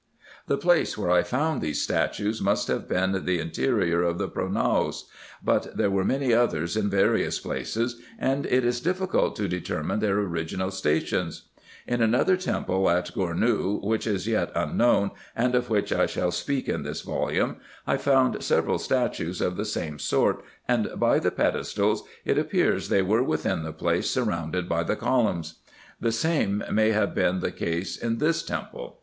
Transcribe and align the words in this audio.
The 0.47 0.57
place 0.57 0.97
where 0.97 1.11
I 1.11 1.21
found 1.21 1.61
these 1.61 1.79
statues 1.83 2.41
must 2.41 2.67
have 2.69 2.87
been 2.89 3.11
the 3.23 3.37
in 3.39 3.51
terior 3.51 4.03
of 4.03 4.17
the 4.17 4.27
pronaos; 4.27 5.03
but 5.43 5.77
there 5.77 5.91
were 5.91 6.03
many 6.03 6.33
others 6.33 6.75
in 6.75 6.89
various 6.89 7.39
places, 7.39 8.01
and 8.17 8.47
it 8.47 8.65
is 8.65 8.81
difficult 8.81 9.35
to 9.35 9.47
determine 9.47 9.99
their 9.99 10.17
original 10.17 10.71
stations. 10.71 11.43
In 11.85 12.01
another 12.01 12.35
temple 12.35 12.89
in 12.89 12.95
Gournou, 13.03 13.79
which 13.83 14.07
is 14.07 14.27
yet 14.27 14.51
unknown, 14.55 15.11
and 15.35 15.53
of 15.53 15.69
which 15.69 15.93
I 15.93 16.07
shall 16.07 16.31
speak 16.31 16.67
in 16.67 16.81
this 16.81 17.01
volume, 17.01 17.57
I 17.85 17.97
found 17.97 18.41
several 18.41 18.79
statues 18.79 19.39
of 19.39 19.55
the 19.55 19.65
same 19.65 19.99
sort, 19.99 20.43
and 20.67 20.89
by 20.95 21.19
the 21.19 21.29
pedestals 21.29 22.01
it 22.25 22.39
appears 22.39 22.89
they 22.89 23.03
were 23.03 23.21
within 23.21 23.61
the 23.61 23.71
place 23.71 24.09
surrounded 24.09 24.67
by 24.67 24.81
the 24.81 24.95
columns. 24.95 25.57
The 25.99 26.11
same 26.11 26.63
may 26.71 26.89
have 26.89 27.13
been 27.13 27.39
the 27.39 27.51
case 27.51 27.95
in 27.97 28.17
this 28.17 28.41
temple. 28.41 28.97